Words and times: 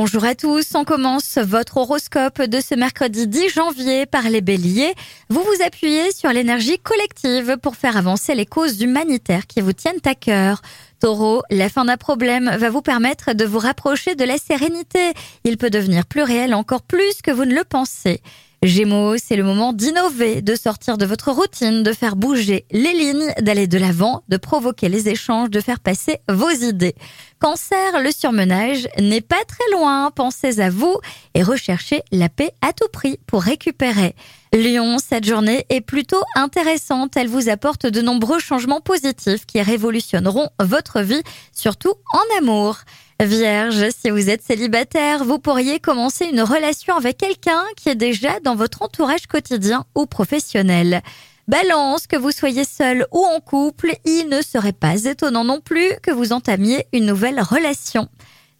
Bonjour 0.00 0.24
à 0.24 0.36
tous, 0.36 0.76
on 0.76 0.84
commence 0.84 1.38
votre 1.38 1.78
horoscope 1.78 2.40
de 2.40 2.60
ce 2.60 2.76
mercredi 2.76 3.26
10 3.26 3.48
janvier 3.48 4.06
par 4.06 4.30
les 4.30 4.40
béliers. 4.40 4.94
Vous 5.28 5.42
vous 5.42 5.64
appuyez 5.66 6.12
sur 6.12 6.32
l'énergie 6.32 6.78
collective 6.78 7.56
pour 7.60 7.74
faire 7.74 7.96
avancer 7.96 8.36
les 8.36 8.46
causes 8.46 8.80
humanitaires 8.80 9.48
qui 9.48 9.60
vous 9.60 9.72
tiennent 9.72 9.98
à 10.04 10.14
cœur. 10.14 10.62
Taureau, 11.00 11.42
la 11.50 11.68
fin 11.68 11.84
d'un 11.84 11.96
problème 11.96 12.48
va 12.48 12.70
vous 12.70 12.80
permettre 12.80 13.32
de 13.32 13.44
vous 13.44 13.58
rapprocher 13.58 14.14
de 14.14 14.22
la 14.22 14.38
sérénité. 14.38 15.14
Il 15.42 15.56
peut 15.56 15.68
devenir 15.68 16.06
plus 16.06 16.22
réel 16.22 16.54
encore 16.54 16.82
plus 16.82 17.20
que 17.20 17.32
vous 17.32 17.44
ne 17.44 17.56
le 17.56 17.64
pensez. 17.64 18.22
Gémeaux, 18.64 19.16
c'est 19.18 19.36
le 19.36 19.44
moment 19.44 19.72
d'innover, 19.72 20.42
de 20.42 20.56
sortir 20.56 20.98
de 20.98 21.06
votre 21.06 21.30
routine, 21.30 21.84
de 21.84 21.92
faire 21.92 22.16
bouger 22.16 22.66
les 22.72 22.92
lignes, 22.92 23.32
d'aller 23.40 23.68
de 23.68 23.78
l'avant, 23.78 24.24
de 24.28 24.36
provoquer 24.36 24.88
les 24.88 25.08
échanges, 25.08 25.48
de 25.48 25.60
faire 25.60 25.78
passer 25.78 26.18
vos 26.28 26.50
idées. 26.50 26.96
Cancer, 27.38 28.02
le 28.02 28.10
surmenage 28.10 28.88
n'est 28.98 29.20
pas 29.20 29.44
très 29.46 29.70
loin, 29.78 30.10
pensez 30.10 30.58
à 30.58 30.70
vous 30.70 30.96
et 31.34 31.44
recherchez 31.44 32.02
la 32.10 32.28
paix 32.28 32.50
à 32.60 32.72
tout 32.72 32.88
prix 32.92 33.20
pour 33.28 33.42
récupérer. 33.42 34.16
Lion, 34.52 34.96
cette 34.98 35.24
journée 35.24 35.64
est 35.68 35.80
plutôt 35.80 36.22
intéressante, 36.34 37.16
elle 37.16 37.28
vous 37.28 37.48
apporte 37.48 37.86
de 37.86 38.00
nombreux 38.00 38.40
changements 38.40 38.80
positifs 38.80 39.46
qui 39.46 39.62
révolutionneront 39.62 40.48
votre 40.58 41.00
vie, 41.00 41.22
surtout 41.52 41.94
en 42.12 42.38
amour. 42.38 42.78
Vierge, 43.20 43.88
si 43.90 44.10
vous 44.10 44.30
êtes 44.30 44.42
célibataire, 44.42 45.24
vous 45.24 45.40
pourriez 45.40 45.80
commencer 45.80 46.26
une 46.26 46.40
relation 46.40 46.96
avec 46.96 47.18
quelqu'un 47.18 47.64
qui 47.76 47.88
est 47.88 47.96
déjà 47.96 48.38
dans 48.38 48.54
votre 48.54 48.82
entourage 48.82 49.26
quotidien 49.26 49.84
ou 49.96 50.06
professionnel. 50.06 51.02
Balance, 51.48 52.06
que 52.06 52.16
vous 52.16 52.30
soyez 52.30 52.62
seul 52.62 53.06
ou 53.10 53.24
en 53.24 53.40
couple, 53.40 53.92
il 54.04 54.28
ne 54.28 54.40
serait 54.40 54.72
pas 54.72 55.02
étonnant 55.04 55.42
non 55.42 55.60
plus 55.60 55.90
que 56.00 56.12
vous 56.12 56.32
entamiez 56.32 56.86
une 56.92 57.06
nouvelle 57.06 57.40
relation. 57.40 58.08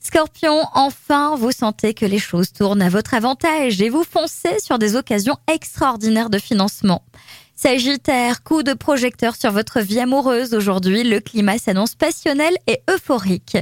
Scorpion, 0.00 0.64
enfin, 0.74 1.36
vous 1.36 1.52
sentez 1.52 1.94
que 1.94 2.06
les 2.06 2.18
choses 2.18 2.52
tournent 2.52 2.82
à 2.82 2.88
votre 2.88 3.14
avantage 3.14 3.80
et 3.80 3.90
vous 3.90 4.02
foncez 4.02 4.58
sur 4.58 4.80
des 4.80 4.96
occasions 4.96 5.36
extraordinaires 5.46 6.30
de 6.30 6.38
financement. 6.40 7.04
Sagittaire, 7.54 8.42
coup 8.42 8.64
de 8.64 8.72
projecteur 8.72 9.36
sur 9.36 9.52
votre 9.52 9.78
vie 9.80 10.00
amoureuse 10.00 10.52
aujourd'hui, 10.52 11.04
le 11.04 11.20
climat 11.20 11.58
s'annonce 11.58 11.94
passionnel 11.94 12.56
et 12.66 12.80
euphorique. 12.90 13.56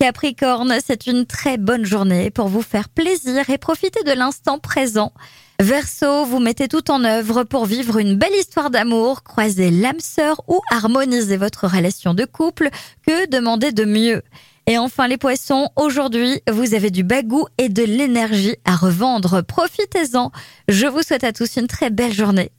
Capricorne, 0.00 0.76
c'est 0.84 1.08
une 1.08 1.26
très 1.26 1.58
bonne 1.58 1.84
journée 1.84 2.30
pour 2.30 2.46
vous 2.46 2.62
faire 2.62 2.88
plaisir 2.88 3.50
et 3.50 3.58
profiter 3.58 4.04
de 4.04 4.12
l'instant 4.12 4.60
présent. 4.60 5.12
Verseau, 5.60 6.24
vous 6.24 6.38
mettez 6.38 6.68
tout 6.68 6.92
en 6.92 7.02
œuvre 7.02 7.42
pour 7.42 7.66
vivre 7.66 7.98
une 7.98 8.14
belle 8.14 8.34
histoire 8.38 8.70
d'amour, 8.70 9.24
croiser 9.24 9.72
l'âme 9.72 9.98
sœur 9.98 10.40
ou 10.46 10.60
harmoniser 10.70 11.36
votre 11.36 11.66
relation 11.66 12.14
de 12.14 12.24
couple. 12.24 12.68
Que 13.04 13.28
demander 13.28 13.72
de 13.72 13.84
mieux? 13.84 14.22
Et 14.68 14.78
enfin 14.78 15.08
les 15.08 15.16
poissons, 15.16 15.68
aujourd'hui, 15.74 16.42
vous 16.48 16.74
avez 16.74 16.92
du 16.92 17.02
bagou 17.02 17.46
et 17.58 17.68
de 17.68 17.82
l'énergie 17.82 18.54
à 18.64 18.76
revendre. 18.76 19.42
Profitez-en. 19.42 20.30
Je 20.68 20.86
vous 20.86 21.02
souhaite 21.02 21.24
à 21.24 21.32
tous 21.32 21.56
une 21.56 21.66
très 21.66 21.90
belle 21.90 22.12
journée. 22.12 22.52